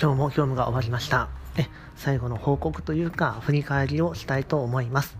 [0.00, 1.28] 今日も業務が終わりました。
[1.56, 5.16] え最後の報告というか振り返りをしたいと思います。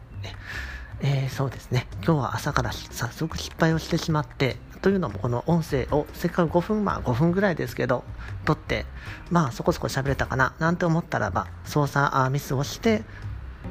[1.00, 1.86] えー、そうですね。
[2.04, 8.04] 今日は朝から早速失敗をしてしまってというのもこの音声をせっかく5分まあ5分ぐらいですけど
[8.44, 8.86] 撮って
[9.30, 13.02] まあそこそこ喋れたかななんて思ったらば操作ミスをして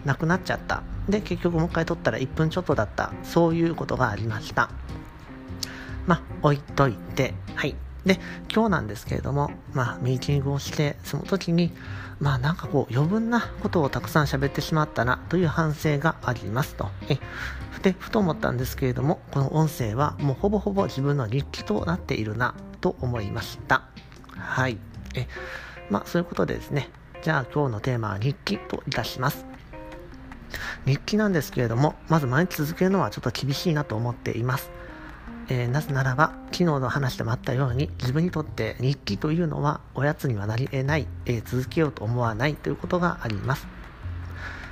[0.06, 0.84] なくなっちゃった。
[1.10, 3.12] で結局もう一回撮ったら1分ちょっとだった。
[3.24, 4.70] そういうことがありました。
[6.06, 7.34] まあ置いといて。
[7.56, 7.76] はい。
[8.06, 8.20] で、
[8.54, 11.72] 今日なんですけれども、まあ、ミーティングをして、その時に、
[12.20, 16.90] まあ、なんかこう、余分なことをたくさん喋ってしまったな、という反省がありますと。
[17.10, 17.20] え、
[17.82, 23.84] で、ふと思ったんですけれども、この音声はもうほぼほぼ自分の日記となっているな、と思いました。
[24.36, 24.78] はい。
[25.16, 25.28] え、
[25.90, 26.90] まあ、そういうことでですね、
[27.22, 29.46] じゃあ今日のテーマは日記といたします。
[30.86, 34.72] 日記なんですけれども、まず毎日続けるのはちょっと厳しいなと思っています。
[35.50, 43.68] えー、なぜならば昨日の話でもあったように自分にとって日記というのはおやつにはなり得ない、えー、続けようと思わないということがあります。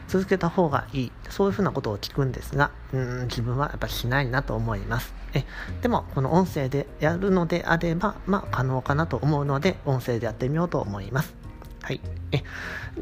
[0.08, 5.14] 続けた方がいいそういうふうなことを聞くんですがうん自分はやっぱりしないなと思います。
[5.34, 5.46] え
[5.84, 11.39] でもこの音声でやるのであればまあ可能かなと思うので音声でやってみようと思います。
[11.90, 12.02] はい。
[12.32, 12.44] え、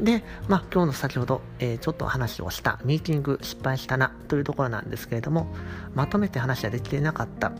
[0.02, 5.46] で、まあ、今日の先ほど、えー、ちょっと話をしたミーティング失敗したなというところなんですけれども、
[5.94, 7.52] まとめて話はできていなかった。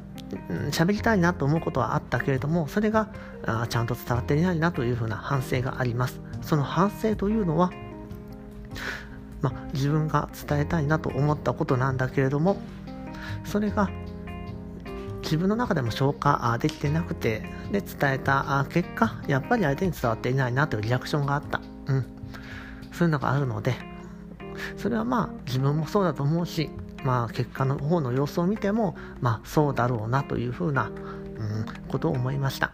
[0.71, 3.11] 喋、うん、りたいなと思うことはあったけれども、それが
[3.45, 6.19] あちゃんと伝わっていないなというふうな反省があります。
[6.41, 7.73] その反省というのは、
[9.43, 12.57] まあ、自分が伝えたいなと思ったことなんだけれども、
[13.45, 13.91] それが
[15.23, 22.07] 自分の中でも消化できてなくてで伝えた結果やっぱり相手に伝わっていないなというリアクションがあった、うん、
[22.93, 23.75] そういうのがあるので
[24.77, 26.71] それはまあ自分もそうだと思うし
[27.05, 32.73] まあ結果の方の様子を見てもまあそうだろうなというふうな、うん、ことを思いました。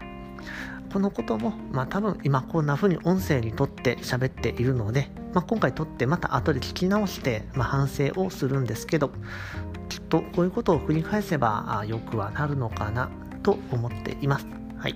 [0.93, 9.11] このことも、まあ、多分今こんな風に音声にとって喋っているので、まあ、今回撮ってまた後で聞き直して、まあ、反省をするんですけど
[10.15, 13.11] とこういうことを繰り返せばよくはなるのかな
[13.43, 14.47] と思っています。
[14.79, 14.95] はい。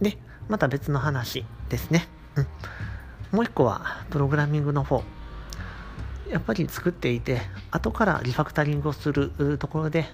[0.00, 2.08] で、また別の話ですね。
[2.34, 2.46] うん。
[3.30, 5.04] もう一個はプログラミングの方。
[6.28, 10.06] やっぱり作っていて、後からリファクタリングをするところで、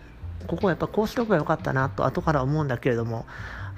[0.47, 3.25] ここはやっぱこうしておけばよかったなと後から思うんだけれども、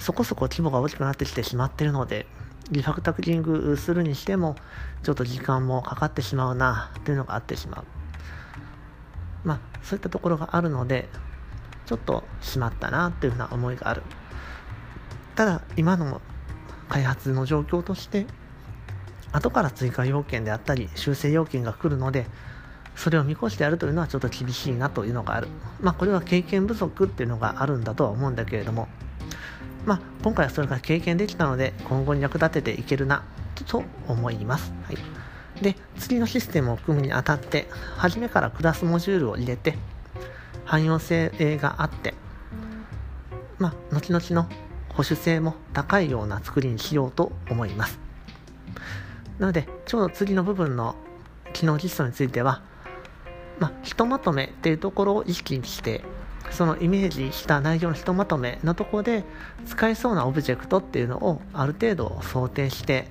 [0.01, 2.27] そこそこ規模が大きくなってきてしまってるので、
[2.73, 4.57] リファクタリングするにしても、
[5.05, 7.85] ちょっと時間もかかってしまうなというのがあってしまう。
[9.45, 11.09] まあ、そういったところがあるので、
[11.87, 14.03] ちょっとしまったなというふうな思いがある。
[15.37, 16.21] ただ、今の
[16.89, 18.27] 開発の状況として、
[19.33, 22.27] 後から追加要件であったり、修正要件が来るので、
[22.97, 25.49] それを見越してやるというのはちょっと厳しいなというのがある。
[25.81, 28.89] まあ、これは経験不足っていうのがあるんだとは思うんだけれども、
[29.85, 33.25] まあ、今回はそれが経験できたので、今後に役立てていけるな、
[33.67, 34.73] と思います。
[34.85, 34.99] はい。
[35.63, 39.77] で、次のシステムを組むにあたって、初めからクラスモジュールを入れて、
[40.65, 42.15] 汎用性があって、
[43.59, 44.49] まあ、後々の
[44.91, 47.99] 保守性も高いような作りにしようと思います。
[49.39, 50.97] なので、ちょうど次の部分の
[51.53, 52.63] 機能実装については、
[53.59, 56.03] まあ、ひとまとめっていうところを意識して、
[56.51, 59.25] そのイメージした内容のひとまとめのところで
[59.67, 63.09] 使えそうなオブジェクトっていうのをある程度想定して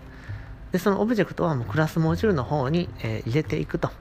[0.74, 3.92] でそのオブジェクトはもうクラスモジュールの方に、えー、入れていくと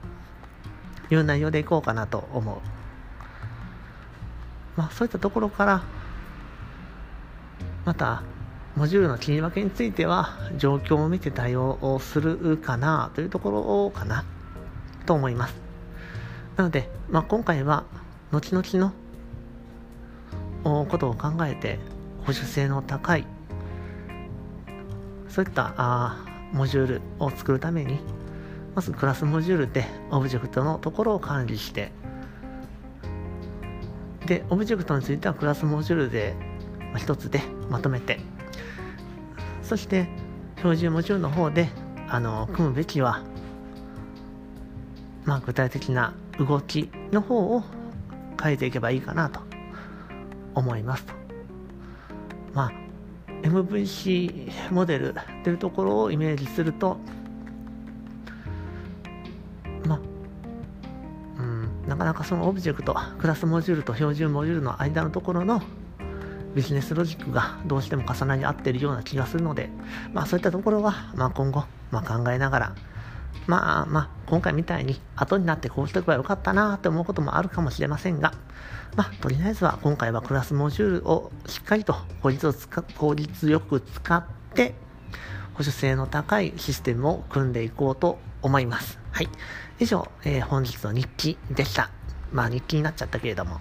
[1.11, 2.57] いう内容でいこうかなと思う。
[4.75, 5.83] まあ、そういったところから
[7.85, 8.23] また
[8.75, 14.25] モジュールの切り分けについては状況を見て対応をするかなというところかな
[15.05, 15.53] と思います。
[16.55, 17.83] なので、まあ、今回は
[18.31, 18.93] 後々
[20.63, 21.77] のことを考えて
[22.21, 23.27] 保守性の高い
[25.29, 27.99] そういったあモジュールを作るために
[28.75, 31.91] まずクラスモジュールでオブジェクトのところを管理して
[34.25, 36.33] でオブジェクトについてはクラスモジュールで
[36.97, 38.19] 一つでまとめて
[39.61, 40.07] そして
[40.57, 41.69] 標準モジュールの方で
[42.07, 43.23] あの組むべきは、
[45.25, 47.63] まあ、具体的な動きの方を
[48.41, 49.41] 変えていけばいいかなと
[50.53, 51.13] 思いますと。
[52.53, 52.82] まあ
[53.53, 56.97] MVC モデルというところをイメージすると、
[59.85, 59.99] ま
[61.37, 65.61] うん、なかなかそのオブジェクト、クラスモジュールと標準モジュールの間のところの
[66.55, 69.69] ビジネスロジックがどうしても重なり合っているような気がするので、
[70.13, 72.75] まあそういったところは、まあ今後、まあ考えながら、
[73.47, 78.33] まあまあ、今回みたいに後になってこうしておけばよかったなって思うこともあるかもしれませんが、
[78.95, 84.75] まあ、とりあえずは今回はクラスモジュールをしっかりと効率を使効率よく使って
[85.53, 88.99] 保守性の高いシステムを組んでいこうと思います。
[89.11, 89.29] はい。
[89.79, 91.91] 以上、えー、本日の日記でした。
[92.31, 93.59] まあ日記になっちゃったけれども。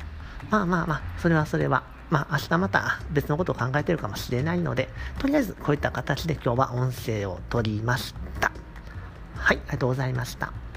[0.51, 1.83] まあまあまあ、それはそれは。
[2.11, 4.89] まあ明日また別のことを考えてるかもしれないので、
[5.19, 8.22] とりあえずこういった形で今日は音声を取りました。
[9.53, 10.72] はい、ありがとうございました。